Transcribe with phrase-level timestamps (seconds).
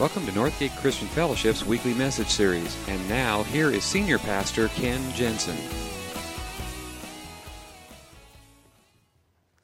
[0.00, 2.76] Welcome to Northgate Christian Fellowship's weekly message series.
[2.88, 5.56] And now, here is Senior Pastor Ken Jensen.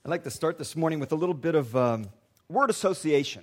[0.05, 2.11] I'd like to start this morning with a little bit of um,
[2.49, 3.43] word association.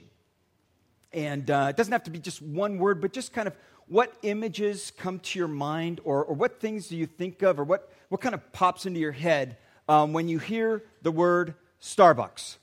[1.11, 3.57] And uh, it doesn't have to be just one word, but just kind of
[3.87, 7.65] what images come to your mind, or, or what things do you think of, or
[7.65, 9.57] what, what kind of pops into your head
[9.89, 12.55] um, when you hear the word Starbucks?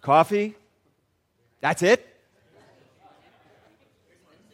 [0.00, 0.54] Coffee?
[1.60, 2.08] That's it?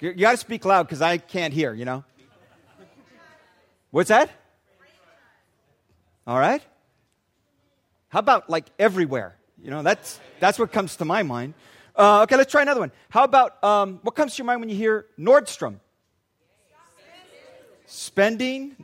[0.00, 2.04] You, got to speak loud because I can't hear, you know?
[3.90, 4.30] What's that?
[6.26, 6.62] All right.
[8.08, 9.36] How about like everywhere?
[9.60, 11.54] You know, that's, that's what comes to my mind.
[11.96, 12.92] Uh, okay, let's try another one.
[13.08, 15.80] How about um, what comes to your mind when you hear Nordstrom?
[17.86, 18.76] Spending,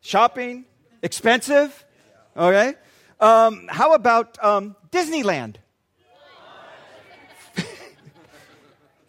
[0.00, 0.64] shopping,
[1.02, 1.84] expensive.
[2.36, 2.74] Okay.
[3.18, 5.56] Um, how about um, Disneyland?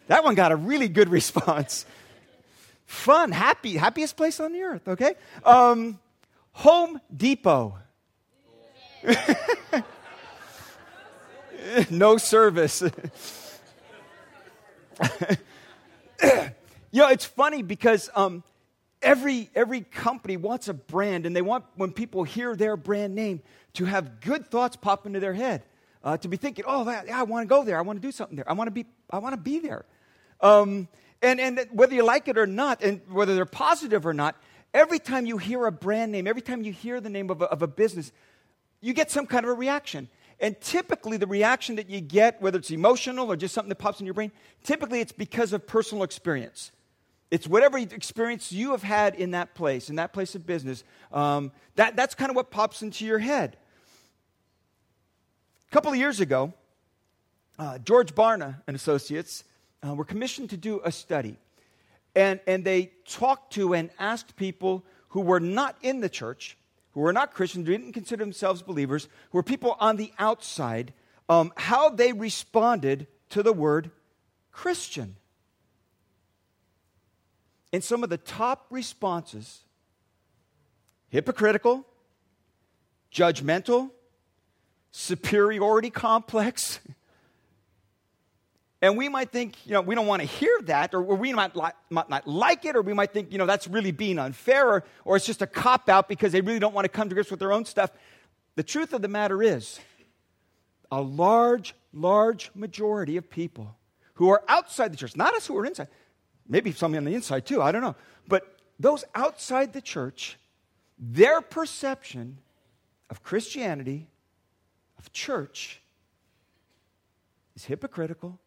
[0.06, 1.86] That one got a really good response.
[2.86, 5.14] Fun, happy, happiest place on the earth, okay?
[5.44, 5.98] Um,
[6.52, 7.78] Home Depot.
[11.90, 12.82] no service.
[12.82, 12.90] you
[16.92, 18.44] know, it's funny because um,
[19.02, 23.42] every, every company wants a brand, and they want, when people hear their brand name,
[23.74, 25.62] to have good thoughts pop into their head.
[26.04, 27.78] Uh, to be thinking, oh, yeah, I want to go there.
[27.78, 28.48] I want to do something there.
[28.48, 29.86] I want to be, I want to be there.
[30.40, 30.88] Um,
[31.22, 34.36] and, and whether you like it or not, and whether they're positive or not,
[34.74, 37.46] every time you hear a brand name, every time you hear the name of a,
[37.46, 38.12] of a business,
[38.80, 40.08] you get some kind of a reaction.
[40.40, 44.00] And typically, the reaction that you get, whether it's emotional or just something that pops
[44.00, 44.32] in your brain,
[44.64, 46.72] typically it's because of personal experience.
[47.30, 50.84] It's whatever experience you have had in that place, in that place of business.
[51.12, 53.56] Um, that, that's kind of what pops into your head.
[55.68, 56.52] A couple of years ago,
[57.58, 59.44] uh, George Barna and Associates
[59.86, 61.36] uh, were commissioned to do a study.
[62.16, 66.56] And, and they talked to and asked people who were not in the church,
[66.92, 70.92] who were not Christians, who didn't consider themselves believers, who were people on the outside,
[71.28, 73.90] um, how they responded to the word
[74.52, 75.16] Christian.
[77.72, 79.60] And some of the top responses
[81.08, 81.84] hypocritical,
[83.12, 83.90] judgmental,
[84.92, 86.80] superiority complex.
[88.84, 91.56] And we might think, you know, we don't want to hear that, or we might,
[91.56, 94.68] li- might not like it, or we might think, you know, that's really being unfair,
[94.68, 97.14] or, or it's just a cop out because they really don't want to come to
[97.14, 97.92] grips with their own stuff.
[98.56, 99.80] The truth of the matter is,
[100.92, 103.74] a large, large majority of people
[104.16, 105.88] who are outside the church, not us who are inside,
[106.46, 107.96] maybe some on the inside too, I don't know,
[108.28, 110.38] but those outside the church,
[110.98, 112.36] their perception
[113.08, 114.08] of Christianity,
[114.98, 115.80] of church,
[117.56, 118.40] is hypocritical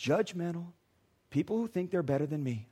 [0.00, 0.66] judgmental,
[1.28, 2.66] people who think they're better than me.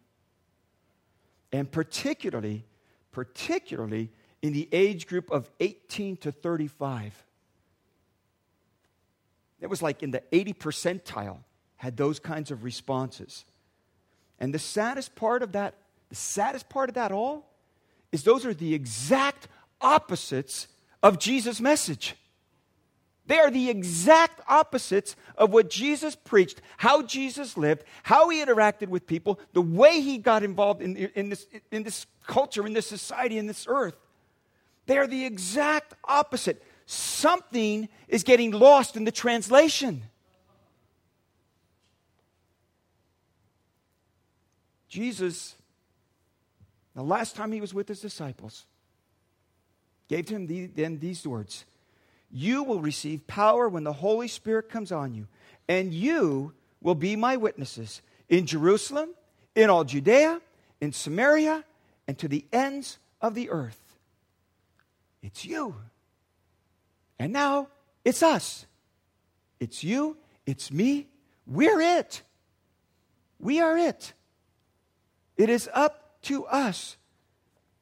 [1.53, 2.65] And particularly,
[3.13, 4.11] particularly
[4.43, 7.25] in the age group of 18 to 35.
[9.61, 11.39] It was like in the 80 percentile
[11.77, 13.45] had those kinds of responses.
[14.39, 15.75] And the saddest part of that,
[16.09, 17.51] the saddest part of that all,
[18.13, 19.49] is those are the exact
[19.81, 20.69] opposites
[21.03, 22.15] of Jesus' message.
[23.29, 28.89] They are the exact opposites of what Jesus preached, how Jesus lived, how he interacted
[28.89, 32.87] with people, the way he got involved in, in, this, in this culture, in this
[32.87, 33.97] society, in this earth.
[34.87, 36.65] They are the exact opposite.
[36.87, 40.05] Something is getting lost in the translation.
[44.89, 45.55] Jesus,
[46.95, 48.65] the last time he was with his disciples,
[50.09, 51.67] gave to then these words
[52.31, 55.27] you will receive power when the Holy Spirit comes on you,
[55.69, 59.11] and you will be my witnesses in Jerusalem,
[59.55, 60.41] in all Judea,
[60.81, 61.65] in Samaria,
[62.07, 63.99] and to the ends of the earth.
[65.23, 65.75] It's you.
[67.19, 67.69] And now
[68.05, 68.67] it's us.
[69.61, 70.17] It's you,
[70.47, 71.09] it's me.
[71.47, 72.23] We're it.
[73.41, 74.13] We are it.
[75.37, 76.97] It is up to us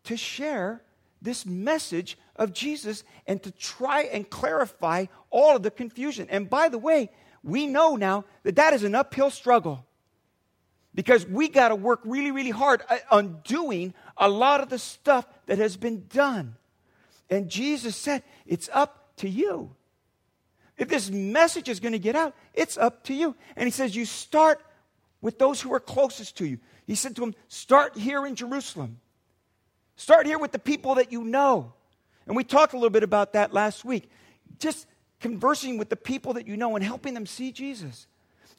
[0.05, 0.83] to share
[1.27, 6.27] this message of Jesus and to try and clarify all of the confusion.
[6.31, 7.11] And by the way,
[7.43, 9.85] we know now that that is an uphill struggle
[10.95, 14.79] because we got to work really, really hard uh, on doing a lot of the
[14.79, 16.57] stuff that has been done.
[17.29, 19.75] And Jesus said, It's up to you.
[20.79, 23.35] If this message is going to get out, it's up to you.
[23.57, 24.65] And he says, You start
[25.21, 26.59] with those who are closest to you.
[26.87, 29.01] He said to him, Start here in Jerusalem.
[29.97, 31.73] Start here with the people that you know.
[32.27, 34.11] And we talked a little bit about that last week.
[34.59, 34.87] Just
[35.21, 38.07] conversing with the people that you know and helping them see Jesus.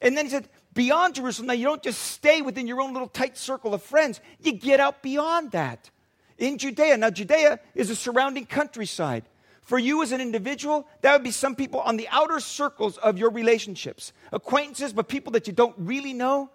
[0.00, 3.08] And then he said, beyond Jerusalem, now you don't just stay within your own little
[3.08, 5.90] tight circle of friends, you get out beyond that.
[6.38, 9.24] In Judea, now Judea is a surrounding countryside.
[9.62, 13.18] For you as an individual, that would be some people on the outer circles of
[13.18, 14.12] your relationships.
[14.32, 16.48] Acquaintances, but people that you don't really know.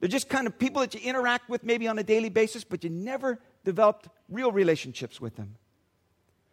[0.00, 2.82] They're just kind of people that you interact with maybe on a daily basis, but
[2.82, 5.56] you never developed real relationships with them.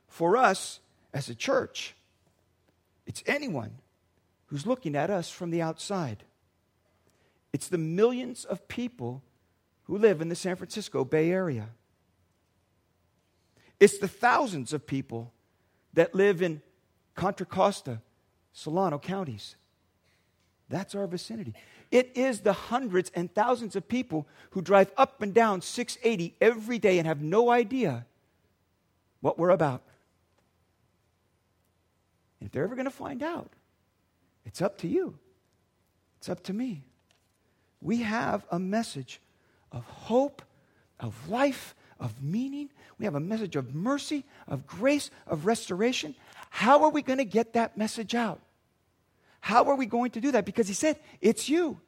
[0.07, 0.79] For us
[1.13, 1.95] as a church,
[3.05, 3.79] it's anyone
[4.47, 6.23] who's looking at us from the outside.
[7.53, 9.23] It's the millions of people
[9.83, 11.69] who live in the San Francisco Bay Area.
[13.79, 15.33] It's the thousands of people
[15.93, 16.61] that live in
[17.15, 18.01] Contra Costa,
[18.53, 19.55] Solano counties.
[20.69, 21.53] That's our vicinity.
[21.91, 26.79] It is the hundreds and thousands of people who drive up and down 680 every
[26.79, 28.05] day and have no idea
[29.21, 29.83] what we're about.
[32.39, 33.51] if they're ever going to find out,
[34.45, 35.17] it's up to you.
[36.19, 36.83] It's up to me.
[37.81, 39.19] We have a message
[39.71, 40.41] of hope,
[40.99, 42.69] of life, of meaning.
[42.99, 46.15] We have a message of mercy, of grace, of restoration.
[46.49, 48.39] How are we going to get that message out?
[49.47, 50.43] How are we going to do that?
[50.43, 51.79] Because he said, it's you.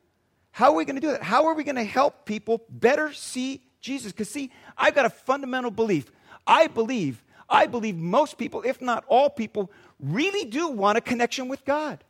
[0.52, 1.22] How are we going to do that?
[1.22, 4.14] How are we going to help people better see Jesus?
[4.14, 6.10] Because, see, I've got a fundamental belief.
[6.48, 9.70] I believe, I believe most people, if not all people,
[10.00, 12.02] really do want a connection with God.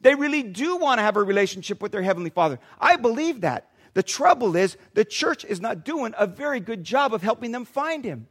[0.00, 2.58] They really do want to have a relationship with their Heavenly Father.
[2.80, 3.68] I believe that.
[3.92, 7.66] The trouble is, the church is not doing a very good job of helping them
[7.66, 8.28] find him.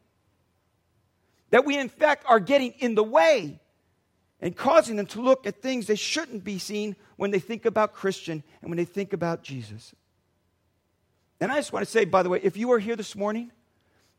[1.51, 3.59] That we, in fact, are getting in the way
[4.41, 7.93] and causing them to look at things they shouldn't be seen when they think about
[7.93, 9.93] Christian and when they think about Jesus.
[11.41, 13.51] And I just want to say, by the way, if you are here this morning,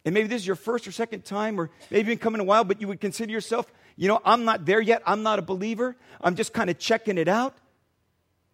[0.05, 2.44] and maybe this is your first or second time, or maybe you've been coming a
[2.44, 5.02] while, but you would consider yourself, you know, I'm not there yet.
[5.06, 5.96] I'm not a believer.
[6.23, 7.55] I'm just kind of checking it out.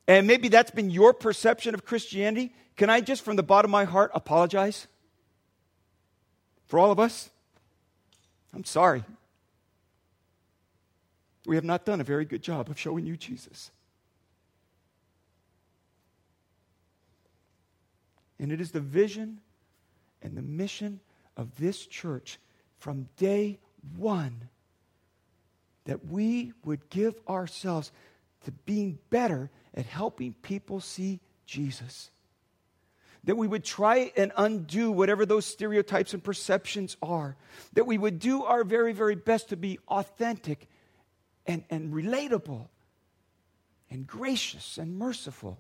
[0.09, 2.53] And maybe that's been your perception of Christianity.
[2.77, 4.87] Can I just, from the bottom of my heart, apologize
[6.67, 7.31] for all of us?
[8.53, 9.05] I'm sorry.
[11.47, 13.71] We have not done a very good job of showing you Jesus.
[18.39, 19.41] And it is the vision
[20.21, 21.01] and the mission
[21.37, 22.39] of this church
[22.79, 23.59] from day
[23.97, 24.49] one
[25.85, 27.93] that we would give ourselves
[28.45, 32.11] to being better at helping people see Jesus
[33.27, 37.37] that we would try and undo whatever those stereotypes and perceptions are,
[37.73, 40.69] that we would do our very, very best to be authentic
[41.47, 42.69] and, and relatable
[43.91, 45.59] and gracious and merciful.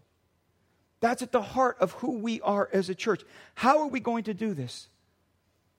[1.01, 3.23] That's at the heart of who we are as a church.
[3.55, 4.89] How are we going to do this?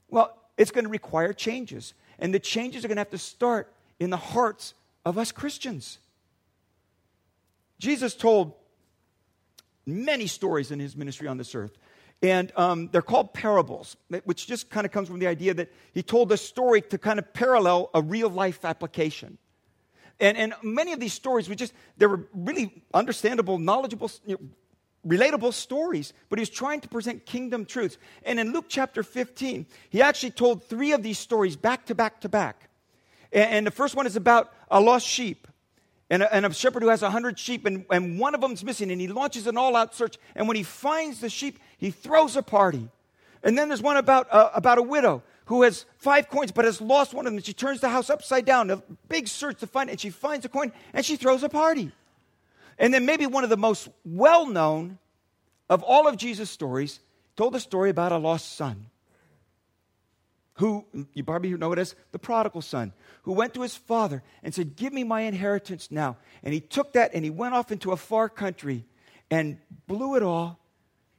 [0.09, 1.93] Well, it's going to require changes.
[2.19, 4.73] And the changes are going to have to start in the hearts
[5.05, 5.99] of us Christians.
[7.79, 8.53] Jesus told
[9.85, 11.77] many stories in his ministry on this earth.
[12.21, 16.01] And um, they're called parables, which just kind of comes from the idea that he
[16.01, 19.37] told a story to kind of parallel a real life application.
[20.19, 24.49] And, and many of these stories were just, they were really understandable, knowledgeable, you know,
[25.07, 27.97] relatable stories, but he was trying to present kingdom truths.
[28.23, 32.21] And in Luke chapter 15, he actually told three of these stories back to back
[32.21, 32.69] to back.
[33.31, 35.47] And, and the first one is about a lost sheep
[36.09, 38.63] and a, and a shepherd who has a hundred sheep, and, and one of them's
[38.63, 40.17] missing, and he launches an all out search.
[40.35, 42.89] And when he finds the sheep, he throws a party.
[43.43, 46.79] And then there's one about, uh, about a widow who has five coins but has
[46.79, 47.41] lost one of them.
[47.41, 50.49] She turns the house upside down, a big search to find and she finds a
[50.49, 51.91] coin and she throws a party.
[52.77, 54.99] And then maybe one of the most well known
[55.69, 56.99] of all of Jesus' stories
[57.35, 58.87] told a story about a lost son
[60.55, 64.53] who you probably know it as the prodigal son, who went to his father and
[64.53, 66.17] said, Give me my inheritance now.
[66.43, 68.83] And he took that and he went off into a far country
[69.29, 70.59] and blew it all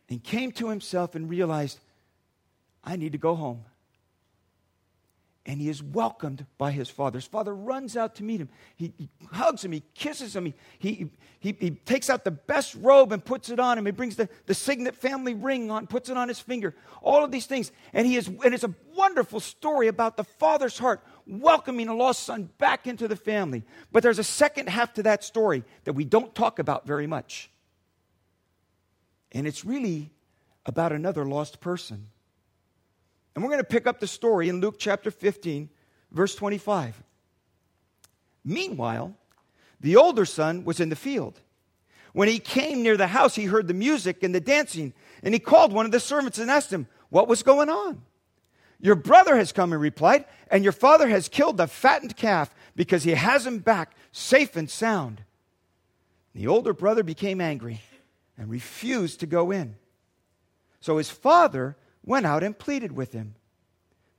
[0.09, 1.79] and came to himself and realized,
[2.83, 3.65] I need to go home
[5.49, 7.17] and he is welcomed by his father.
[7.17, 8.51] His father runs out to meet him.
[8.77, 12.75] He, he hugs him, he kisses him, he, he, he, he, takes out the best
[12.75, 13.87] robe and puts it on him.
[13.87, 16.77] He brings the, the signet family ring on, puts it on his finger.
[17.03, 17.73] All of these things.
[17.95, 22.25] And, he is, and it's a wonderful story about the father's heart welcoming a lost
[22.25, 23.65] son back into the family.
[23.91, 27.51] But there's a second half to that story that we don't talk about very much.
[29.33, 30.11] And it's really
[30.67, 32.09] about another lost person.
[33.39, 35.71] And we're going to pick up the story in Luke chapter 15,
[36.11, 37.01] verse 25.
[38.45, 39.15] Meanwhile,
[39.81, 41.39] the older son was in the field.
[42.13, 44.93] When he came near the house, he heard the music and the dancing,
[45.23, 48.03] and he called one of the servants and asked him, What was going on?
[48.81, 53.05] Your brother has come, he replied, and your father has killed the fattened calf because
[53.05, 55.23] he has him back safe and sound.
[56.35, 57.83] The older brother became angry
[58.37, 59.77] and refused to go in.
[60.81, 61.77] So his father
[62.09, 63.35] went out and pleaded with him.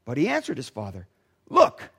[0.05, 1.07] But he answered his father,
[1.49, 1.89] Look,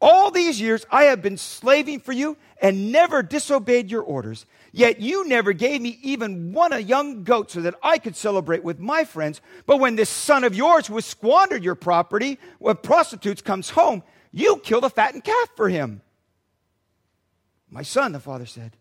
[0.00, 4.44] all these years I have been slaving for you and never disobeyed your orders.
[4.70, 8.62] Yet you never gave me even one a young goat so that I could celebrate
[8.62, 9.40] with my friends.
[9.66, 14.02] But when this son of yours who has squandered your property with prostitutes comes home,
[14.30, 16.02] you kill a fattened calf for him.
[17.70, 18.76] My son, the father said,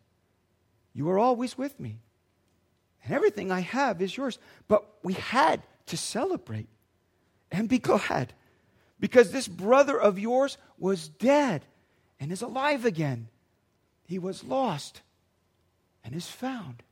[0.94, 1.98] you are always with me,
[3.04, 4.38] and everything I have is yours.
[4.68, 6.70] But we had to celebrate
[7.52, 8.34] and be glad
[9.00, 11.66] because this brother of yours was dead
[12.20, 13.28] and is alive again.
[14.06, 15.02] He was lost
[16.04, 16.84] and is found.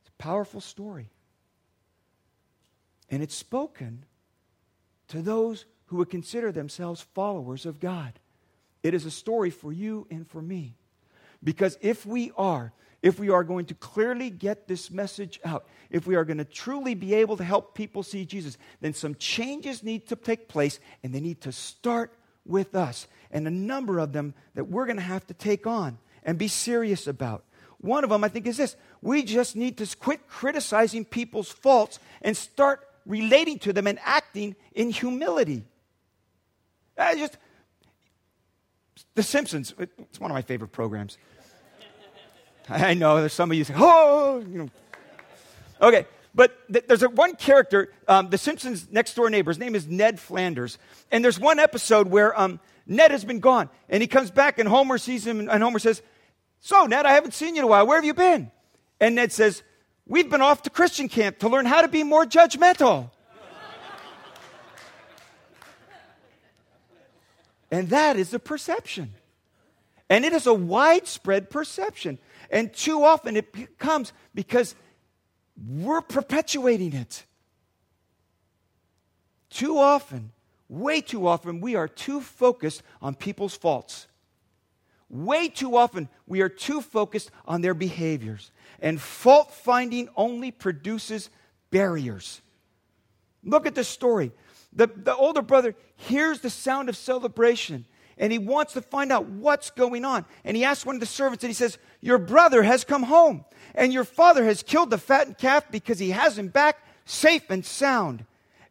[0.00, 1.10] It's a powerful story.
[3.10, 4.04] And it's spoken
[5.08, 8.12] to those who would consider themselves followers of God.
[8.82, 10.76] It is a story for you and for me.
[11.42, 16.06] Because if we are, if we are going to clearly get this message out, if
[16.06, 19.82] we are going to truly be able to help people see Jesus, then some changes
[19.82, 22.12] need to take place and they need to start
[22.44, 23.06] with us.
[23.30, 26.48] And a number of them that we're going to have to take on and be
[26.48, 27.44] serious about.
[27.80, 32.00] One of them, I think, is this we just need to quit criticizing people's faults
[32.22, 35.64] and start relating to them and acting in humility.
[36.96, 37.38] I just,
[39.14, 41.16] The Simpsons, it's one of my favorite programs.
[42.70, 44.70] I know there's some of you saying, oh, you know.
[45.80, 49.50] Okay, but th- there's a, one character, um, the Simpsons' next door neighbor.
[49.50, 50.76] His name is Ned Flanders.
[51.10, 53.70] And there's one episode where um, Ned has been gone.
[53.88, 56.02] And he comes back, and Homer sees him, and Homer says,
[56.60, 57.86] So, Ned, I haven't seen you in a while.
[57.86, 58.50] Where have you been?
[59.00, 59.62] And Ned says,
[60.06, 63.10] We've been off to Christian camp to learn how to be more judgmental.
[67.70, 69.14] and that is a perception.
[70.10, 72.18] And it is a widespread perception.
[72.50, 74.74] And too often it comes because
[75.66, 77.24] we're perpetuating it.
[79.50, 80.32] Too often,
[80.68, 84.06] way too often, we are too focused on people's faults.
[85.08, 88.50] Way too often, we are too focused on their behaviors.
[88.80, 91.30] And fault finding only produces
[91.70, 92.42] barriers.
[93.42, 94.32] Look at the story.
[94.72, 97.86] The, the older brother hears the sound of celebration
[98.18, 100.24] and he wants to find out what's going on.
[100.44, 103.44] And he asks one of the servants and he says, Your brother has come home,
[103.74, 107.64] and your father has killed the fattened calf because he has him back safe and
[107.64, 108.24] sound.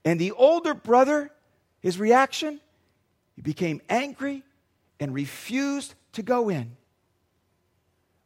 [0.05, 1.31] And the older brother,
[1.81, 2.61] his reaction,
[3.35, 4.43] he became angry
[4.99, 6.77] and refused to go in.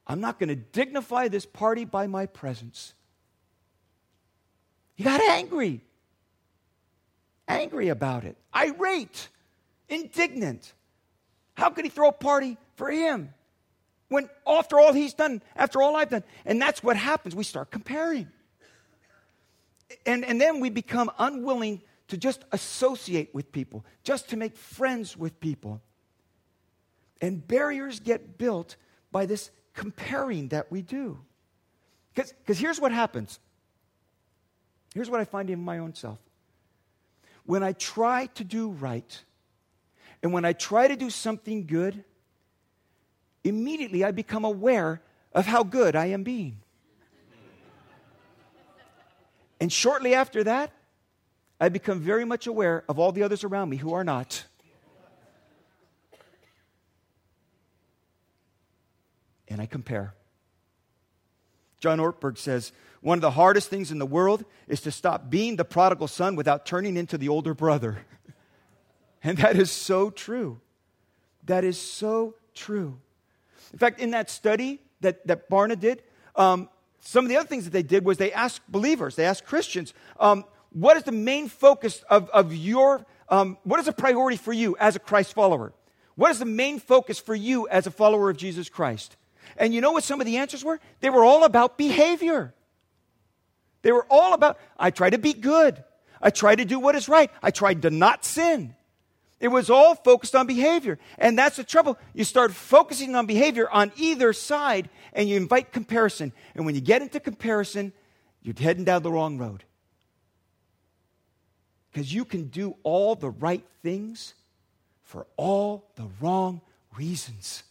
[0.05, 2.93] I'm not going to dignify this party by my presence.
[4.95, 5.81] He got angry.
[7.47, 9.27] Angry about it, irate,
[9.89, 10.73] indignant.
[11.55, 13.33] How could he throw a party for him?
[14.11, 16.25] When after all he's done, after all I've done.
[16.43, 17.33] And that's what happens.
[17.33, 18.27] We start comparing.
[20.05, 25.15] And, and then we become unwilling to just associate with people, just to make friends
[25.15, 25.81] with people.
[27.21, 28.75] And barriers get built
[29.13, 31.17] by this comparing that we do.
[32.13, 33.39] Because here's what happens.
[34.93, 36.19] Here's what I find in my own self.
[37.45, 39.23] When I try to do right,
[40.21, 42.03] and when I try to do something good,
[43.43, 45.01] immediately I become aware
[45.33, 46.57] of how good I am being.
[49.59, 50.71] And shortly after that,
[51.59, 54.45] I become very much aware of all the others around me who are not.
[59.47, 60.15] And I compare.
[61.79, 62.71] John Ortberg says
[63.01, 66.35] one of the hardest things in the world is to stop being the prodigal son
[66.35, 67.99] without turning into the older brother.
[69.23, 70.59] And that is so true.
[71.43, 72.99] That is so true.
[73.73, 76.03] In fact, in that study that, that Barna did,
[76.35, 76.69] um,
[77.01, 79.93] some of the other things that they did was they asked believers, they asked Christians,
[80.19, 84.53] um, what is the main focus of, of your, um, what is a priority for
[84.53, 85.73] you as a Christ follower?
[86.15, 89.17] What is the main focus for you as a follower of Jesus Christ?
[89.57, 90.79] And you know what some of the answers were?
[90.99, 92.53] They were all about behavior.
[93.81, 95.83] They were all about, I try to be good.
[96.21, 97.31] I try to do what is right.
[97.41, 98.75] I try to not sin.
[99.41, 100.99] It was all focused on behavior.
[101.17, 101.97] And that's the trouble.
[102.13, 106.31] You start focusing on behavior on either side and you invite comparison.
[106.53, 107.91] And when you get into comparison,
[108.43, 109.63] you're heading down the wrong road.
[111.91, 114.35] Because you can do all the right things
[115.01, 116.61] for all the wrong
[116.95, 117.63] reasons.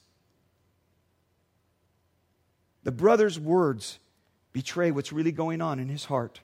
[2.83, 4.01] The brother's words
[4.53, 6.41] betray what's really going on in his heart.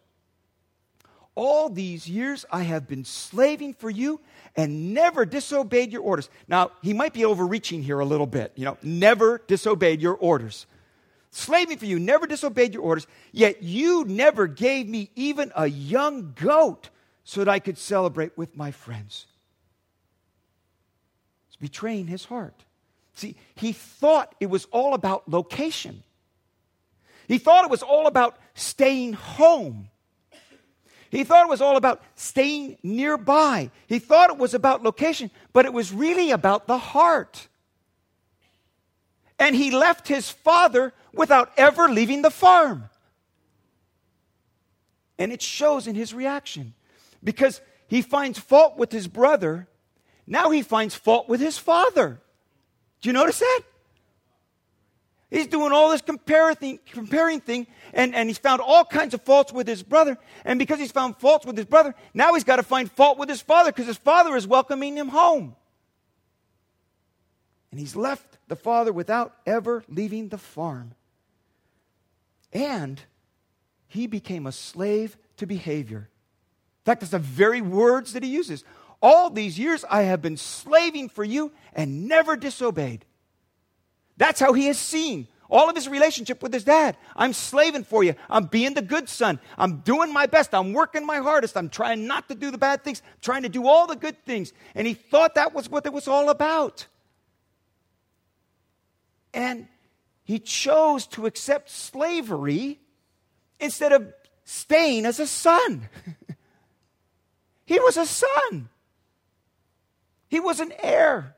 [1.36, 4.20] All these years I have been slaving for you
[4.56, 6.30] and never disobeyed your orders.
[6.48, 8.52] Now, he might be overreaching here a little bit.
[8.56, 10.66] You know, never disobeyed your orders.
[11.30, 16.32] Slaving for you, never disobeyed your orders, yet you never gave me even a young
[16.34, 16.88] goat
[17.24, 19.26] so that I could celebrate with my friends.
[21.48, 22.64] It's betraying his heart.
[23.12, 26.02] See, he thought it was all about location.
[27.28, 29.90] He thought it was all about staying home.
[31.10, 33.70] He thought it was all about staying nearby.
[33.86, 37.48] He thought it was about location, but it was really about the heart.
[39.38, 42.88] And he left his father without ever leaving the farm.
[45.18, 46.74] And it shows in his reaction
[47.22, 49.68] because he finds fault with his brother.
[50.26, 52.20] Now he finds fault with his father.
[53.00, 53.60] Do you notice that?
[55.30, 56.56] He's doing all this comparing,
[57.40, 60.16] thing, and, and he's found all kinds of faults with his brother.
[60.44, 63.28] And because he's found faults with his brother, now he's got to find fault with
[63.28, 65.56] his father because his father is welcoming him home.
[67.72, 70.92] And he's left the father without ever leaving the farm.
[72.52, 73.00] And
[73.88, 76.08] he became a slave to behavior.
[76.08, 78.62] In fact, that's the very words that he uses.
[79.02, 83.04] All these years I have been slaving for you and never disobeyed.
[84.16, 86.96] That's how he has seen all of his relationship with his dad.
[87.14, 88.14] I'm slaving for you.
[88.28, 89.38] I'm being the good son.
[89.56, 90.54] I'm doing my best.
[90.54, 91.56] I'm working my hardest.
[91.56, 94.24] I'm trying not to do the bad things, I'm trying to do all the good
[94.24, 94.52] things.
[94.74, 96.86] And he thought that was what it was all about.
[99.32, 99.68] And
[100.24, 102.80] he chose to accept slavery
[103.60, 104.12] instead of
[104.44, 105.88] staying as a son.
[107.66, 108.68] he was a son,
[110.28, 111.34] he was an heir.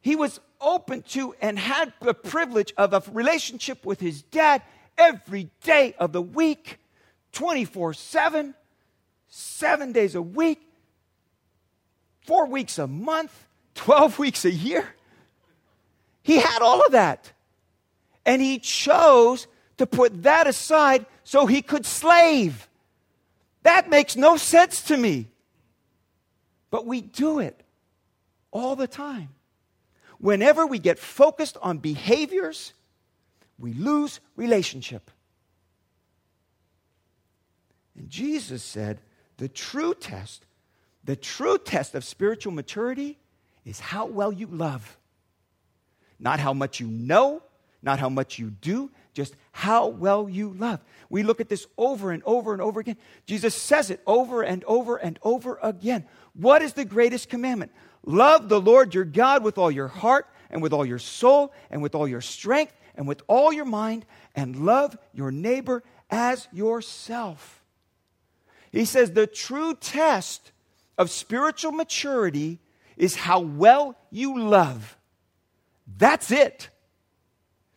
[0.00, 4.62] He was open to and had the privilege of a relationship with his dad
[4.96, 6.78] every day of the week,
[7.32, 8.54] 24 7,
[9.28, 10.60] seven days a week,
[12.26, 14.86] four weeks a month, 12 weeks a year.
[16.22, 17.32] He had all of that.
[18.26, 19.46] And he chose
[19.78, 22.68] to put that aside so he could slave.
[23.62, 25.30] That makes no sense to me.
[26.70, 27.62] But we do it
[28.50, 29.30] all the time.
[30.18, 32.72] Whenever we get focused on behaviors,
[33.58, 35.10] we lose relationship.
[37.96, 39.00] And Jesus said
[39.36, 40.44] the true test,
[41.04, 43.18] the true test of spiritual maturity
[43.64, 44.96] is how well you love.
[46.18, 47.42] Not how much you know,
[47.82, 50.80] not how much you do, just how well you love.
[51.10, 52.96] We look at this over and over and over again.
[53.26, 56.06] Jesus says it over and over and over again.
[56.34, 57.72] What is the greatest commandment?
[58.04, 61.82] Love the Lord your God with all your heart and with all your soul and
[61.82, 67.62] with all your strength and with all your mind, and love your neighbor as yourself.
[68.72, 70.50] He says the true test
[70.98, 72.58] of spiritual maturity
[72.96, 74.96] is how well you love.
[75.96, 76.70] That's it.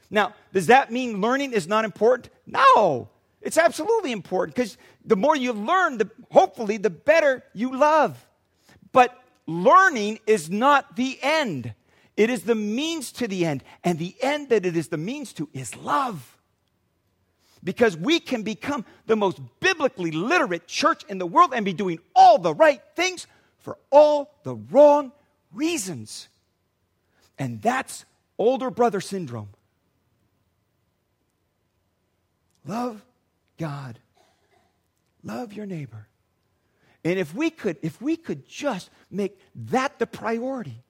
[0.09, 2.29] Now, does that mean learning is not important?
[2.47, 3.09] No,
[3.41, 8.27] it's absolutely important because the more you learn, the, hopefully, the better you love.
[8.91, 9.17] But
[9.51, 11.73] learning is not the end,
[12.17, 13.63] it is the means to the end.
[13.83, 16.37] And the end that it is the means to is love.
[17.63, 21.99] Because we can become the most biblically literate church in the world and be doing
[22.15, 23.27] all the right things
[23.59, 25.11] for all the wrong
[25.53, 26.27] reasons.
[27.37, 28.05] And that's
[28.37, 29.49] older brother syndrome.
[32.65, 33.03] Love
[33.57, 33.99] God.
[35.23, 36.07] Love your neighbor.
[37.03, 40.83] And if we could, if we could just make that the priority,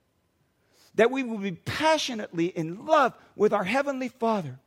[0.95, 4.59] that we would be passionately in love with our Heavenly Father,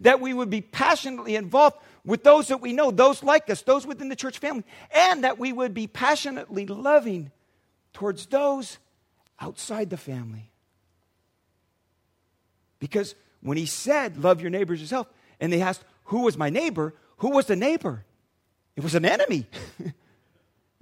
[0.00, 3.86] that we would be passionately involved with those that we know, those like us, those
[3.86, 7.32] within the church family, and that we would be passionately loving
[7.92, 8.78] towards those
[9.40, 10.50] outside the family.
[12.78, 15.08] Because when he said, Love your neighbors yourself,
[15.40, 16.94] and they asked, Who was my neighbor?
[17.18, 18.04] Who was the neighbor?
[18.76, 19.46] It was an enemy.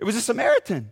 [0.05, 0.91] It was a Samaritan.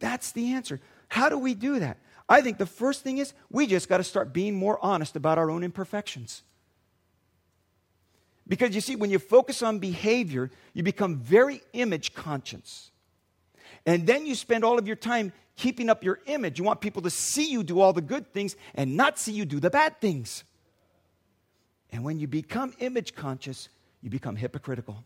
[0.00, 0.80] That's the answer.
[1.06, 1.98] How do we do that?
[2.28, 5.38] I think the first thing is we just got to start being more honest about
[5.38, 6.42] our own imperfections.
[8.48, 12.90] Because you see, when you focus on behavior, you become very image conscious.
[13.86, 16.58] And then you spend all of your time keeping up your image.
[16.58, 19.44] You want people to see you do all the good things and not see you
[19.44, 20.42] do the bad things.
[21.92, 23.68] And when you become image conscious,
[24.02, 25.04] you become hypocritical.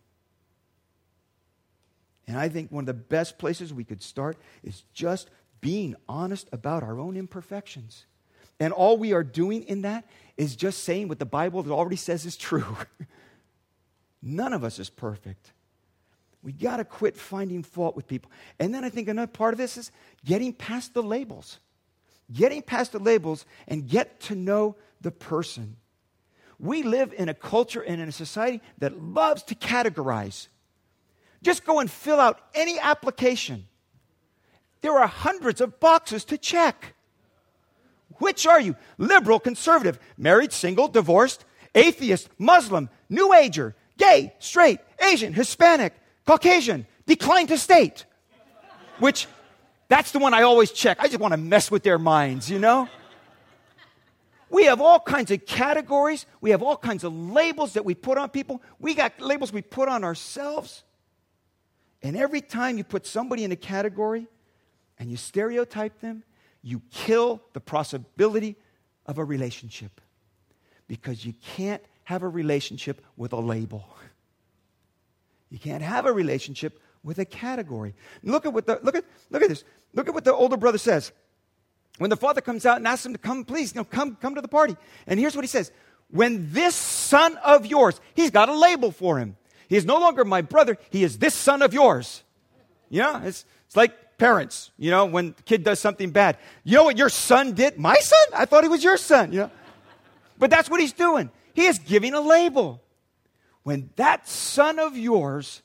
[2.30, 6.48] And I think one of the best places we could start is just being honest
[6.52, 8.06] about our own imperfections.
[8.60, 12.24] And all we are doing in that is just saying what the Bible already says
[12.24, 12.76] is true.
[14.22, 15.50] None of us is perfect.
[16.40, 18.30] We got to quit finding fault with people.
[18.60, 19.90] And then I think another part of this is
[20.24, 21.58] getting past the labels.
[22.32, 25.78] Getting past the labels and get to know the person.
[26.60, 30.46] We live in a culture and in a society that loves to categorize.
[31.42, 33.66] Just go and fill out any application.
[34.82, 36.94] There are hundreds of boxes to check.
[38.18, 38.76] Which are you?
[38.98, 45.94] Liberal, conservative, married, single, divorced, atheist, Muslim, New Ager, gay, straight, Asian, Hispanic,
[46.26, 48.04] Caucasian, declined to state.
[48.98, 49.26] Which,
[49.88, 50.98] that's the one I always check.
[51.00, 52.88] I just want to mess with their minds, you know?
[54.50, 56.26] We have all kinds of categories.
[56.40, 58.60] We have all kinds of labels that we put on people.
[58.80, 60.82] We got labels we put on ourselves.
[62.02, 64.26] And every time you put somebody in a category
[64.98, 66.22] and you stereotype them,
[66.62, 68.56] you kill the possibility
[69.06, 70.00] of a relationship
[70.88, 73.84] because you can't have a relationship with a label.
[75.50, 77.94] You can't have a relationship with a category.
[78.22, 79.64] Look at what the look at look at this.
[79.94, 81.12] Look at what the older brother says.
[81.98, 84.34] When the father comes out and asks him to come, please, you know, come, come
[84.34, 84.76] to the party.
[85.06, 85.70] And here's what he says.
[86.08, 89.36] When this son of yours, he's got a label for him.
[89.70, 92.24] He is no longer my brother, he is this son of yours.
[92.88, 96.38] Yeah, it's, it's like parents, you know, when kid does something bad.
[96.64, 97.78] You know what your son did?
[97.78, 98.18] My son?
[98.34, 99.48] I thought he was your son, know.
[100.38, 101.30] But that's what he's doing.
[101.54, 102.82] He is giving a label.
[103.62, 105.62] When that son of yours,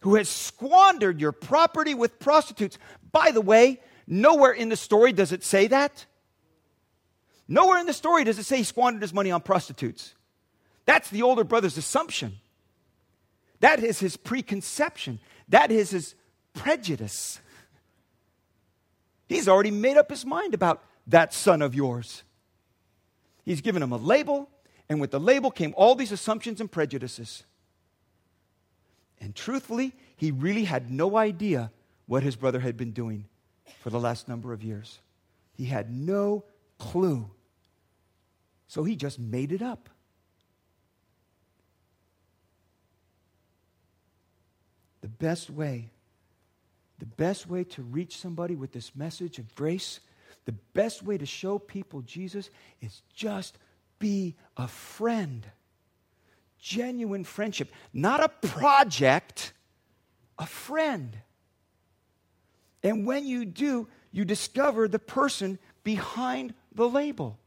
[0.00, 2.76] who has squandered your property with prostitutes,
[3.10, 6.04] by the way, nowhere in the story does it say that.
[7.48, 10.14] Nowhere in the story does it say he squandered his money on prostitutes.
[10.84, 12.36] That's the older brother's assumption.
[13.60, 15.20] That is his preconception.
[15.48, 16.14] That is his
[16.54, 17.40] prejudice.
[19.28, 22.22] He's already made up his mind about that son of yours.
[23.44, 24.48] He's given him a label,
[24.88, 27.44] and with the label came all these assumptions and prejudices.
[29.20, 31.70] And truthfully, he really had no idea
[32.06, 33.26] what his brother had been doing
[33.80, 35.00] for the last number of years.
[35.54, 36.44] He had no
[36.78, 37.30] clue.
[38.68, 39.88] So he just made it up.
[45.06, 45.92] The best way
[46.98, 50.00] the best way to reach somebody with this message of grace,
[50.46, 53.56] the best way to show people Jesus is just
[54.00, 55.46] be a friend.
[56.58, 59.52] Genuine friendship, not a project,
[60.40, 61.16] a friend.
[62.82, 67.38] And when you do, you discover the person behind the label.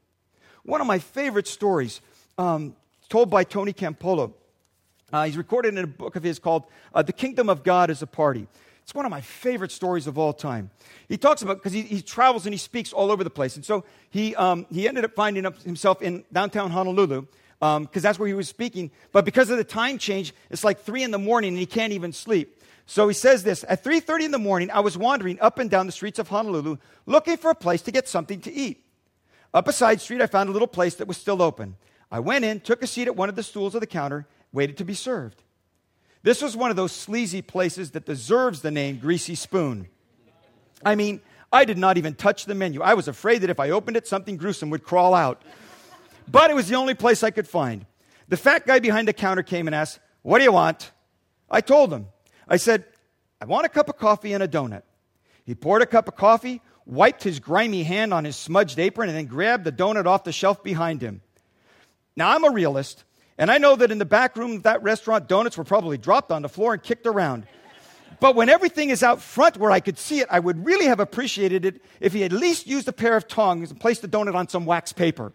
[0.63, 1.99] One of my favorite stories,
[2.37, 2.75] um,
[3.09, 4.33] told by Tony Campolo,
[5.11, 8.01] uh, he's recorded in a book of his called uh, The Kingdom of God is
[8.01, 8.47] a Party.
[8.83, 10.71] It's one of my favorite stories of all time.
[11.07, 13.55] He talks about, because he, he, travels and he speaks all over the place.
[13.55, 17.27] And so he, um, he ended up finding himself in downtown Honolulu,
[17.59, 18.89] because um, that's where he was speaking.
[19.11, 21.93] But because of the time change, it's like 3 in the morning and he can't
[21.93, 22.59] even sleep.
[22.87, 25.85] So he says this, at 3.30 in the morning, I was wandering up and down
[25.85, 28.83] the streets of Honolulu looking for a place to get something to eat.
[29.53, 31.75] Up a side street, I found a little place that was still open.
[32.11, 34.77] I went in, took a seat at one of the stools of the counter, waited
[34.77, 35.43] to be served.
[36.21, 39.87] This was one of those sleazy places that deserves the name Greasy Spoon.
[40.83, 42.81] I mean, I did not even touch the menu.
[42.81, 45.41] I was afraid that if I opened it, something gruesome would crawl out.
[46.27, 47.85] But it was the only place I could find.
[48.27, 50.91] The fat guy behind the counter came and asked, What do you want?
[51.49, 52.07] I told him.
[52.47, 52.85] I said,
[53.41, 54.83] I want a cup of coffee and a donut.
[55.45, 59.17] He poured a cup of coffee, wiped his grimy hand on his smudged apron, and
[59.17, 61.21] then grabbed the donut off the shelf behind him.
[62.15, 63.03] Now, I'm a realist.
[63.39, 66.29] And I know that in the back room of that restaurant, donuts were probably dropped
[66.29, 67.47] on the floor and kicked around.
[68.19, 70.99] But when everything is out front where I could see it, I would really have
[70.99, 74.35] appreciated it if he at least used a pair of tongs and placed the donut
[74.35, 75.31] on some wax paper.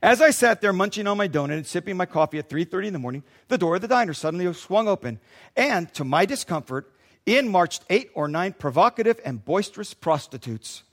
[0.00, 2.92] As I sat there munching on my donut and sipping my coffee at 3:30 in
[2.92, 5.18] the morning, the door of the diner suddenly swung open,
[5.56, 6.92] and to my discomfort,
[7.26, 10.84] in marched eight or nine provocative and boisterous prostitutes.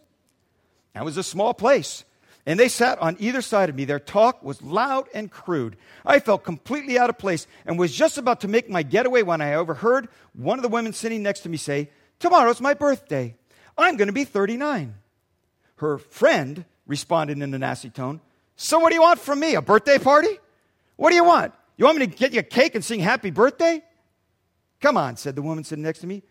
[0.94, 2.04] That was a small place,
[2.46, 3.86] and they sat on either side of me.
[3.86, 5.78] Their talk was loud and crude.
[6.06, 9.42] I felt completely out of place and was just about to make my getaway when
[9.42, 13.36] I overheard one of the women sitting next to me say, Tomorrow's my birthday.
[13.78, 14.96] I'm going to be 39.
[15.78, 18.22] Her friend responded in a nasty tone,
[18.56, 19.56] So what do you want from me?
[19.56, 20.40] A birthday party?
[20.96, 21.54] What do you want?
[21.78, 23.84] You want me to get you a cake and sing happy birthday?
[24.80, 26.24] Come on, said the woman sitting next to me.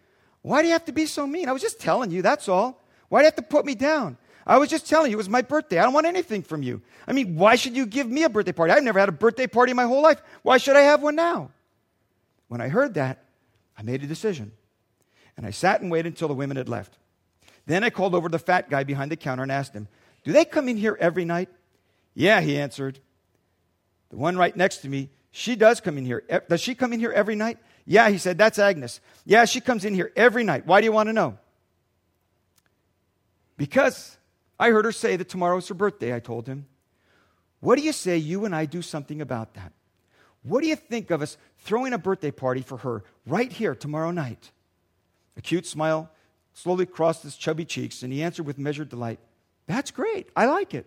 [0.42, 1.48] Why do you have to be so mean?
[1.48, 2.82] I was just telling you, that's all.
[3.08, 4.16] Why do you have to put me down?
[4.46, 5.78] I was just telling you, it was my birthday.
[5.78, 6.82] I don't want anything from you.
[7.06, 8.72] I mean, why should you give me a birthday party?
[8.72, 10.22] I've never had a birthday party in my whole life.
[10.42, 11.50] Why should I have one now?
[12.48, 13.24] When I heard that,
[13.76, 14.52] I made a decision.
[15.36, 16.98] And I sat and waited until the women had left.
[17.66, 19.88] Then I called over the fat guy behind the counter and asked him,
[20.24, 21.48] Do they come in here every night?
[22.14, 23.00] Yeah, he answered.
[24.10, 26.22] The one right next to me, she does come in here.
[26.48, 27.58] Does she come in here every night?
[27.86, 29.00] Yeah, he said, that's Agnes.
[29.24, 30.66] Yeah, she comes in here every night.
[30.66, 31.38] Why do you want to know?
[33.56, 34.16] Because
[34.64, 36.64] I heard her say that tomorrow's her birthday, I told him.
[37.60, 39.74] What do you say you and I do something about that?
[40.42, 44.10] What do you think of us throwing a birthday party for her right here tomorrow
[44.10, 44.52] night?
[45.36, 46.10] A cute smile
[46.54, 49.18] slowly crossed his chubby cheeks, and he answered with measured delight,
[49.66, 50.30] That's great.
[50.34, 50.86] I like it.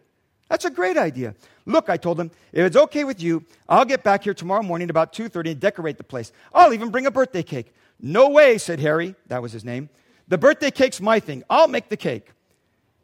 [0.49, 1.35] That's a great idea.
[1.67, 4.89] Look, I told him, if it's okay with you, I'll get back here tomorrow morning
[4.89, 6.31] about 2:30 and decorate the place.
[6.51, 7.75] I'll even bring a birthday cake.
[7.99, 9.13] No way, said Harry.
[9.27, 9.89] That was his name.
[10.27, 11.43] The birthday cake's my thing.
[11.47, 12.31] I'll make the cake.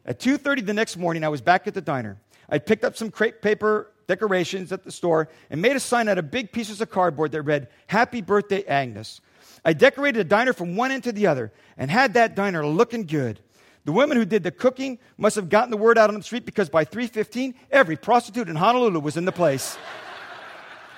[0.06, 2.18] At 2:30 the next morning, I was back at the diner.
[2.48, 6.18] I picked up some crepe paper decorations at the store and made a sign out
[6.18, 9.20] of big pieces of cardboard that read, Happy Birthday, Agnes.
[9.64, 13.06] I decorated the diner from one end to the other and had that diner looking
[13.06, 13.40] good.
[13.86, 16.44] The women who did the cooking must have gotten the word out on the street
[16.44, 19.76] because by 3:15 every prostitute in Honolulu was in the place.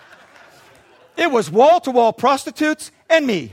[1.16, 3.52] it was wall-to-wall prostitutes and me.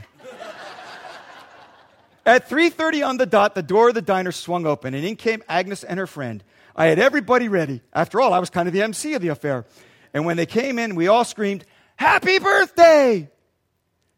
[2.26, 5.42] At 3:30 on the dot, the door of the diner swung open and in came
[5.48, 6.42] Agnes and her friend.
[6.74, 7.82] I had everybody ready.
[7.92, 9.66] After all, I was kind of the MC of the affair.
[10.12, 11.64] And when they came in, we all screamed,
[11.96, 13.30] Happy birthday!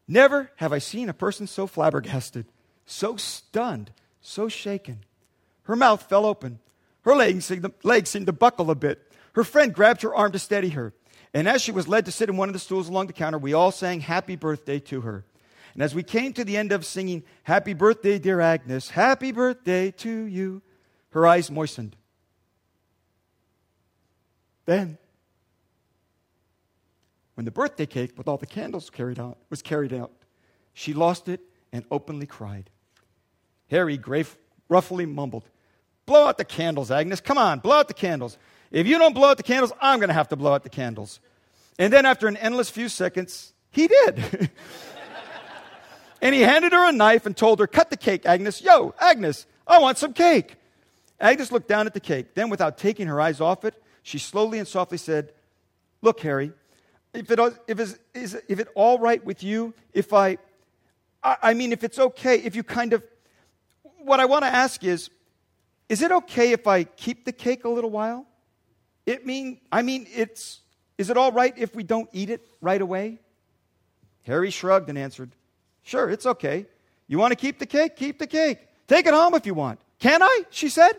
[0.07, 2.45] Never have I seen a person so flabbergasted,
[2.85, 3.91] so stunned,
[4.21, 5.03] so shaken.
[5.63, 6.59] Her mouth fell open.
[7.01, 9.11] Her legs seemed, legs seemed to buckle a bit.
[9.33, 10.93] Her friend grabbed her arm to steady her.
[11.33, 13.37] And as she was led to sit in one of the stools along the counter,
[13.37, 15.25] we all sang happy birthday to her.
[15.77, 19.91] And as we came to the end of singing, Happy birthday, dear Agnes, happy birthday
[19.91, 20.63] to you,
[21.11, 21.95] her eyes moistened.
[24.65, 24.97] Then,
[27.35, 30.11] when the birthday cake with all the candles carried out was carried out,
[30.73, 32.71] she lost it and openly cried.
[33.69, 34.35] Harry grave,
[34.69, 35.47] roughly mumbled,
[36.07, 37.21] Blow out the candles, Agnes.
[37.21, 38.39] Come on, blow out the candles.
[38.71, 40.69] If you don't blow out the candles, I'm going to have to blow out the
[40.69, 41.19] candles.
[41.77, 44.49] And then, after an endless few seconds, he did.
[46.27, 48.61] and he handed her a knife and told her, Cut the cake, Agnes.
[48.61, 50.55] Yo, Agnes, I want some cake.
[51.21, 52.35] Agnes looked down at the cake.
[52.35, 55.31] Then, without taking her eyes off it, she slowly and softly said,
[56.01, 56.51] Look, Harry,
[57.13, 60.37] if, it, if, it's, is, if it all right with you, if I,
[61.23, 63.05] I, I mean, if it's okay, if you kind of,
[63.99, 65.09] what I want to ask is,
[65.87, 68.25] is it okay if I keep the cake a little while?
[69.05, 70.59] It mean, I mean, it's,
[70.97, 73.19] is it all right if we don't eat it right away?
[74.25, 75.31] Harry shrugged and answered,
[75.87, 76.65] Sure, it's okay.
[77.07, 77.95] You want to keep the cake?
[77.95, 78.59] Keep the cake.
[78.89, 79.79] Take it home if you want.
[79.99, 80.43] Can I?
[80.49, 80.91] She said.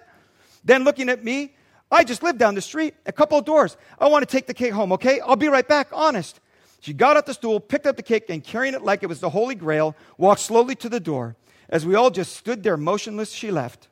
[0.65, 1.55] Then looking at me,
[1.93, 3.77] I just live down the street, a couple of doors.
[3.99, 5.21] I want to take the cake home, okay?
[5.21, 6.41] I'll be right back, honest.
[6.81, 9.21] She got up the stool, picked up the cake, and carrying it like it was
[9.21, 11.37] the Holy Grail, walked slowly to the door.
[11.69, 13.89] As we all just stood there motionless, she left.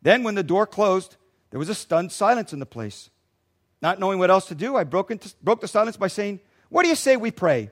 [0.00, 1.16] Then, when the door closed,
[1.50, 3.10] there was a stunned silence in the place.
[3.82, 6.82] Not knowing what else to do, I broke, into, broke the silence by saying, What
[6.82, 7.70] do you say we pray?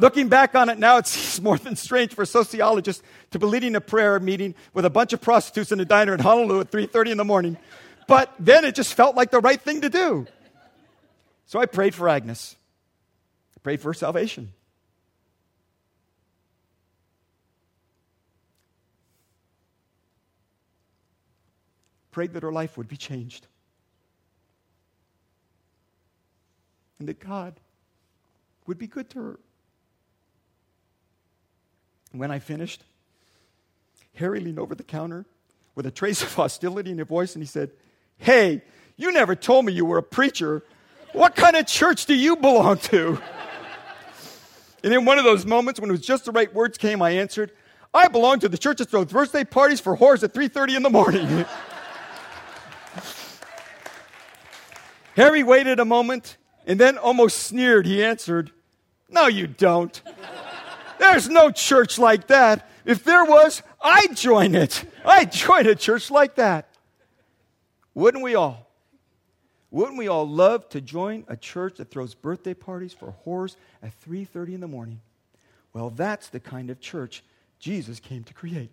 [0.00, 3.44] Looking back on it now, it seems more than strange for a sociologist to be
[3.44, 6.70] leading a prayer meeting with a bunch of prostitutes in a diner in Honolulu at
[6.70, 7.58] 3:30 in the morning.
[8.08, 10.26] But then it just felt like the right thing to do.
[11.44, 12.56] So I prayed for Agnes.
[13.56, 14.52] I prayed for her salvation.
[22.10, 23.46] Prayed that her life would be changed.
[26.98, 27.60] And that God
[28.66, 29.40] would be good to her.
[32.12, 32.82] When I finished,
[34.14, 35.24] Harry leaned over the counter
[35.74, 37.70] with a trace of hostility in his voice and he said,
[38.18, 38.62] Hey,
[38.96, 40.62] you never told me you were a preacher.
[41.12, 43.20] What kind of church do you belong to?
[44.84, 47.12] and in one of those moments when it was just the right words came, I
[47.12, 47.52] answered,
[47.92, 50.90] I belong to the church that throws birthday parties for whores at 3.30 in the
[50.90, 51.46] morning.
[55.16, 57.86] Harry waited a moment and then almost sneered.
[57.86, 58.52] He answered,
[59.08, 60.00] No, you don't.
[61.00, 62.68] There's no church like that.
[62.84, 64.84] If there was, I'd join it.
[65.02, 66.68] I'd join a church like that.
[67.94, 68.68] Wouldn't we all?
[69.70, 73.98] Wouldn't we all love to join a church that throws birthday parties for whores at
[74.02, 75.00] 3:30 in the morning?
[75.72, 77.24] Well, that's the kind of church
[77.58, 78.70] Jesus came to create.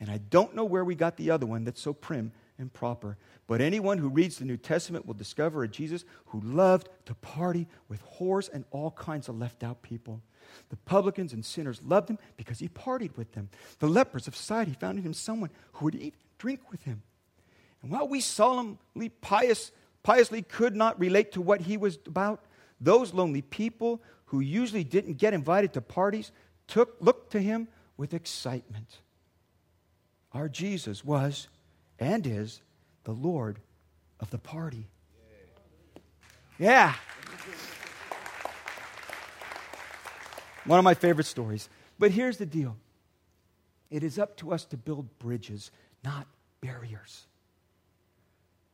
[0.00, 3.18] And I don't know where we got the other one that's so prim and proper.
[3.46, 7.66] But anyone who reads the New Testament will discover a Jesus who loved to party
[7.86, 10.22] with whores and all kinds of left out people.
[10.70, 13.48] The publicans and sinners loved him because he partied with them.
[13.78, 17.02] The lepers of society found in him someone who would eat, drink with him.
[17.82, 19.70] And while we solemnly, pious,
[20.02, 22.44] piously could not relate to what he was about,
[22.80, 26.32] those lonely people who usually didn't get invited to parties
[26.66, 28.98] took, looked to him with excitement.
[30.32, 31.48] Our Jesus was
[31.98, 32.60] and is
[33.04, 33.58] the Lord
[34.20, 34.86] of the party.
[36.58, 36.94] Yeah.
[40.68, 41.68] One of my favorite stories.
[41.98, 42.76] But here's the deal
[43.90, 45.70] it is up to us to build bridges,
[46.04, 46.26] not
[46.60, 47.24] barriers.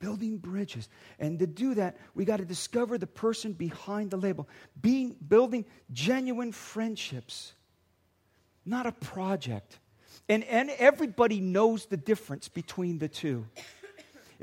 [0.00, 0.88] Building bridges.
[1.18, 4.48] And to do that, we got to discover the person behind the label.
[4.82, 7.54] Being, building genuine friendships,
[8.66, 9.78] not a project.
[10.28, 13.46] And, and everybody knows the difference between the two.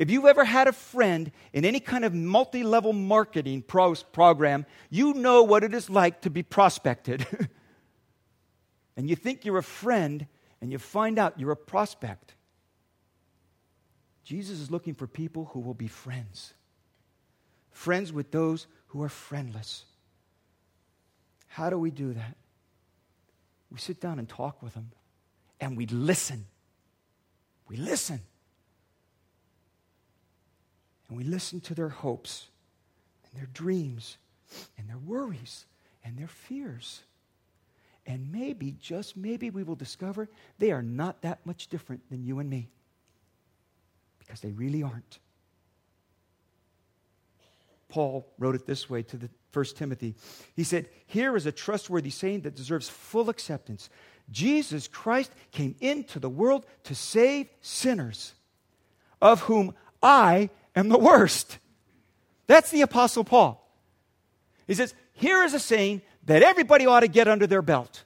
[0.02, 4.66] If you've ever had a friend in any kind of multi level marketing pros program,
[4.90, 7.28] you know what it is like to be prospected.
[8.98, 10.26] and you think you're a friend,
[10.60, 12.34] and you find out you're a prospect.
[14.24, 16.56] Jesus is looking for people who will be friends,
[17.70, 19.86] friends with those who are friendless.
[21.46, 22.38] How do we do that?
[23.72, 24.94] We sit down and talk with them,
[25.60, 26.48] and we listen.
[27.68, 28.22] We listen.
[31.12, 32.48] And we listen to their hopes
[33.26, 34.16] and their dreams
[34.78, 35.66] and their worries
[36.06, 37.02] and their fears.
[38.06, 42.40] And maybe, just maybe, we will discover they are not that much different than you
[42.40, 42.70] and me.
[44.20, 45.20] Because they really aren't.
[47.90, 50.16] Paul wrote it this way to the First Timothy.
[50.56, 53.90] He said, Here is a trustworthy saying that deserves full acceptance.
[54.32, 58.34] Jesus Christ came into the world to save sinners,
[59.22, 61.58] of whom I am the worst.
[62.48, 63.58] That's the Apostle Paul.
[64.68, 68.04] He says, Here is a saying that everybody ought to get under their belt.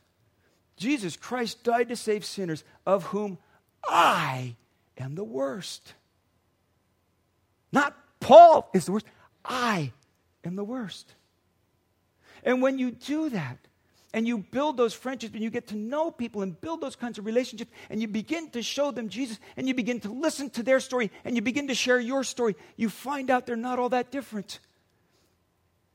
[0.77, 3.37] Jesus Christ died to save sinners, of whom
[3.87, 4.55] I
[4.97, 5.93] am the worst.
[7.71, 9.05] Not Paul is the worst,
[9.43, 9.91] I
[10.43, 11.13] am the worst.
[12.43, 13.57] And when you do that,
[14.15, 17.17] and you build those friendships and you get to know people and build those kinds
[17.17, 20.63] of relationships and you begin to show them Jesus and you begin to listen to
[20.63, 23.89] their story and you begin to share your story, you find out they're not all
[23.89, 24.59] that different.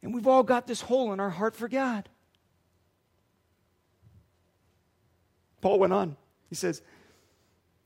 [0.03, 2.11] And we've all got this hole in our heart for God.
[5.63, 6.17] Paul went on.
[6.51, 6.83] He says,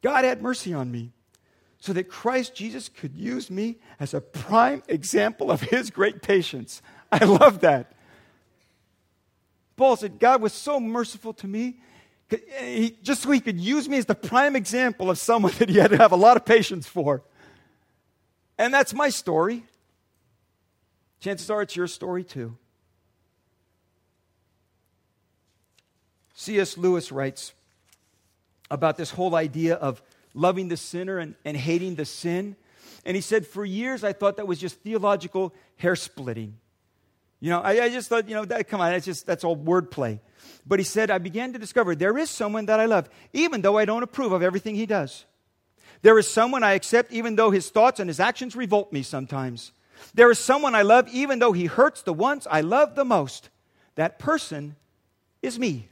[0.03, 1.13] God had mercy on me
[1.79, 6.83] so that Christ Jesus could use me as a prime example of his great patience.
[7.13, 7.94] I love that.
[9.77, 11.77] Paul said, God was so merciful to me,
[13.03, 15.91] just so he could use me as the prime example of someone that he had
[15.91, 17.23] to have a lot of patience for.
[18.59, 19.65] And that's my story.
[21.21, 22.57] Chances are it's your story too.
[26.35, 26.77] C.S.
[26.77, 27.53] Lewis writes
[28.71, 30.03] about this whole idea of
[30.35, 32.57] loving the sinner and, and hating the sin.
[33.05, 36.59] And he said, For years I thought that was just theological hair splitting.
[37.41, 39.57] You know, I, I just thought, you know, that, come on, that's just, that's all
[39.57, 40.21] wordplay.
[40.67, 43.77] But he said, I began to discover there is someone that I love, even though
[43.77, 45.25] I don't approve of everything he does.
[46.03, 49.73] There is someone I accept, even though his thoughts and his actions revolt me sometimes.
[50.15, 53.49] There is someone I love, even though he hurts the ones I love the most.
[53.95, 54.77] That person
[55.43, 55.89] is me.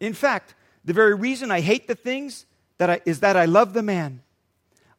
[0.00, 0.54] In fact,
[0.84, 2.44] the very reason I hate the things
[2.78, 4.22] that I, is that I love the man.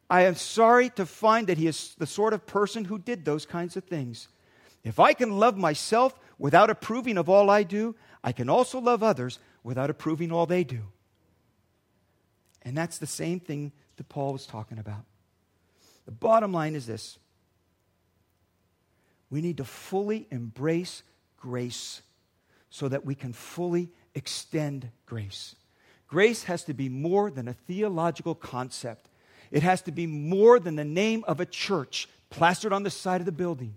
[0.08, 3.44] I am sorry to find that he is the sort of person who did those
[3.44, 4.28] kinds of things.
[4.84, 9.02] If I can love myself without approving of all I do, I can also love
[9.02, 10.82] others without approving all they do.
[12.62, 15.04] And that's the same thing that Paul was talking about.
[16.04, 17.18] The bottom line is this
[19.28, 21.02] we need to fully embrace
[21.36, 22.02] grace
[22.70, 25.56] so that we can fully extend grace.
[26.06, 29.08] Grace has to be more than a theological concept.
[29.50, 33.20] It has to be more than the name of a church plastered on the side
[33.20, 33.76] of the building.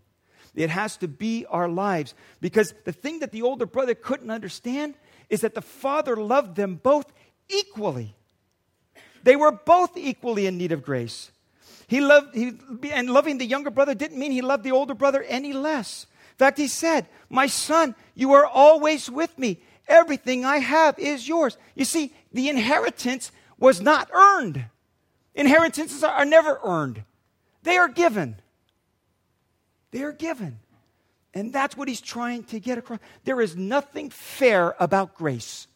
[0.55, 2.13] It has to be our lives.
[2.41, 4.95] Because the thing that the older brother couldn't understand
[5.29, 7.11] is that the father loved them both
[7.47, 8.15] equally.
[9.23, 11.31] They were both equally in need of grace.
[11.87, 12.53] He loved, he,
[12.91, 16.05] and loving the younger brother didn't mean he loved the older brother any less.
[16.33, 19.59] In fact, he said, My son, you are always with me.
[19.87, 21.57] Everything I have is yours.
[21.75, 24.65] You see, the inheritance was not earned.
[25.35, 27.03] Inheritances are never earned,
[27.63, 28.35] they are given.
[29.91, 30.59] They are given.
[31.33, 32.99] And that's what he's trying to get across.
[33.23, 35.67] There is nothing fair about grace.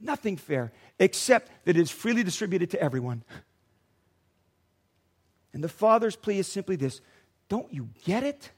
[0.00, 3.24] Nothing fair, except that it is freely distributed to everyone.
[5.52, 7.00] And the Father's plea is simply this
[7.48, 8.50] Don't you get it?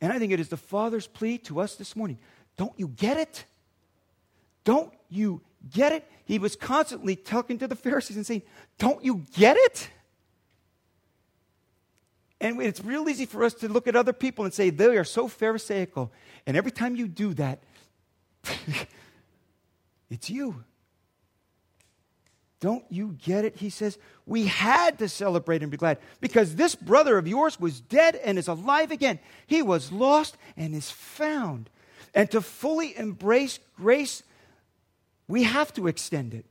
[0.00, 2.18] And I think it is the Father's plea to us this morning.
[2.56, 3.44] Don't you get it?
[4.64, 6.08] Don't you get it?
[6.24, 8.42] He was constantly talking to the Pharisees and saying,
[8.78, 9.88] Don't you get it?
[12.40, 15.04] And it's real easy for us to look at other people and say, They are
[15.04, 16.12] so Pharisaical.
[16.46, 17.60] And every time you do that,
[20.10, 20.64] it's you.
[22.60, 23.56] Don't you get it?
[23.56, 27.80] He says, We had to celebrate and be glad because this brother of yours was
[27.80, 29.18] dead and is alive again.
[29.46, 31.68] He was lost and is found.
[32.14, 34.22] And to fully embrace grace,
[35.28, 36.44] we have to extend it.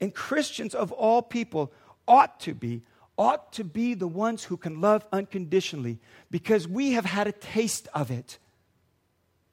[0.00, 1.72] And Christians of all people
[2.08, 2.82] ought to be,
[3.16, 7.88] ought to be the ones who can love unconditionally because we have had a taste
[7.94, 8.38] of it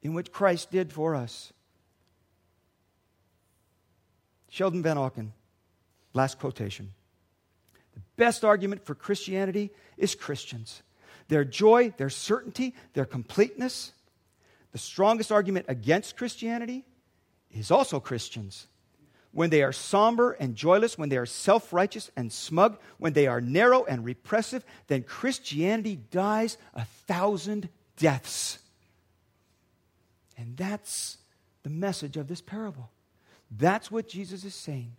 [0.01, 1.53] in what Christ did for us.
[4.49, 5.29] Sheldon Vanauken,
[6.13, 6.93] last quotation.
[7.93, 10.81] The best argument for Christianity is Christians.
[11.27, 13.91] Their joy, their certainty, their completeness.
[14.71, 16.85] The strongest argument against Christianity
[17.51, 18.67] is also Christians.
[19.31, 23.27] When they are somber and joyless, when they are self righteous and smug, when they
[23.27, 28.59] are narrow and repressive, then Christianity dies a thousand deaths.
[30.37, 31.17] And that's
[31.63, 32.89] the message of this parable.
[33.51, 34.95] That's what Jesus is saying.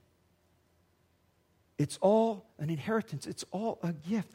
[1.78, 4.30] It's all an inheritance, it's all a gift.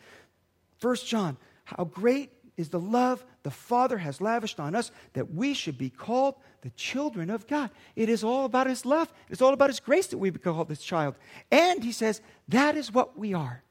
[0.79, 5.53] First John, how great is the love the Father has lavished on us that we
[5.53, 7.69] should be called the children of God.
[7.95, 9.11] It is all about His love.
[9.29, 11.15] It's all about His grace that we be called His child.
[11.51, 13.61] And He says, that is what we are.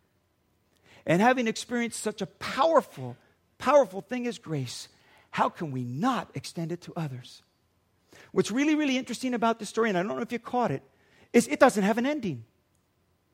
[1.07, 3.17] And having experienced such a powerful,
[3.59, 4.89] powerful thing as grace,
[5.31, 7.43] how can we not extend it to others?
[8.33, 10.83] What's really, really interesting about this story, and I don't know if you caught it,
[11.33, 12.45] is it doesn't have an ending.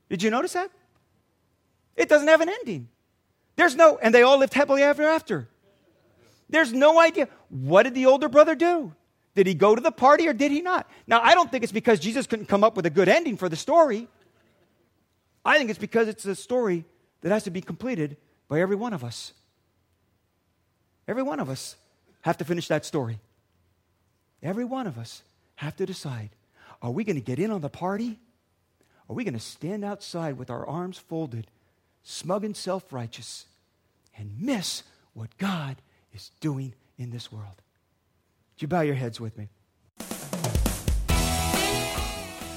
[0.08, 0.70] Did you notice that?
[1.96, 2.88] It doesn't have an ending.
[3.60, 5.46] There's no, and they all lived happily ever after.
[6.48, 7.28] There's no idea.
[7.50, 8.94] What did the older brother do?
[9.34, 10.88] Did he go to the party or did he not?
[11.06, 13.50] Now, I don't think it's because Jesus couldn't come up with a good ending for
[13.50, 14.08] the story.
[15.44, 16.86] I think it's because it's a story
[17.20, 18.16] that has to be completed
[18.48, 19.34] by every one of us.
[21.06, 21.76] Every one of us
[22.22, 23.20] have to finish that story.
[24.42, 25.22] Every one of us
[25.56, 26.30] have to decide
[26.80, 28.18] are we going to get in on the party?
[29.10, 31.48] Are we going to stand outside with our arms folded,
[32.02, 33.44] smug and self righteous,
[34.20, 34.82] and miss
[35.14, 35.76] what God
[36.12, 37.62] is doing in this world?
[38.54, 39.48] Would you bow your heads with me?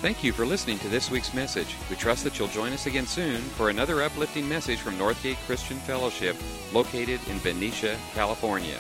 [0.02, 1.78] Thank you for listening to this week's message.
[1.90, 5.78] We trust that you'll join us again soon for another uplifting message from Northgate Christian
[5.78, 6.36] Fellowship,
[6.74, 8.78] located in Benicia, California.